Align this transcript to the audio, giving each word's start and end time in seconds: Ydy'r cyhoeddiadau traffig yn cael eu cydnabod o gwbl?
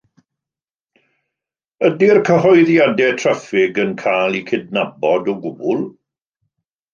Ydy'r 1.89 2.19
cyhoeddiadau 2.29 3.13
traffig 3.25 3.77
yn 3.85 3.93
cael 4.01 4.39
eu 4.39 4.43
cydnabod 4.49 5.31
o 5.35 5.37
gwbl? 5.45 5.85